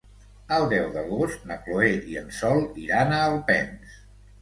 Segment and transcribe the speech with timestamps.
[0.55, 4.05] El deu d'agost na Chloé i en Sol iran a Alpens.